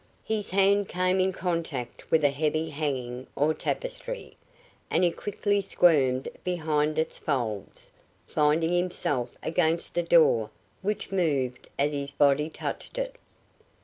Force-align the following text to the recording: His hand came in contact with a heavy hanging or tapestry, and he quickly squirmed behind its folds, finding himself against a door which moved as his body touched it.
His 0.23 0.49
hand 0.49 0.89
came 0.89 1.19
in 1.19 1.31
contact 1.31 2.09
with 2.09 2.23
a 2.23 2.31
heavy 2.31 2.71
hanging 2.71 3.27
or 3.35 3.53
tapestry, 3.53 4.35
and 4.89 5.03
he 5.03 5.11
quickly 5.11 5.61
squirmed 5.61 6.27
behind 6.43 6.97
its 6.97 7.19
folds, 7.19 7.91
finding 8.25 8.73
himself 8.73 9.37
against 9.43 9.95
a 9.99 10.03
door 10.03 10.49
which 10.81 11.11
moved 11.11 11.69
as 11.77 11.91
his 11.91 12.13
body 12.13 12.49
touched 12.49 12.97
it. 12.97 13.15